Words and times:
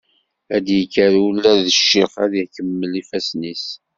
Ad 0.55 0.65
yekker 0.77 1.13
ula 1.27 1.51
d 1.63 1.65
ccix 1.79 2.13
ad 2.23 2.33
ixemmel 2.43 2.91
ifassen-is. 3.01 3.65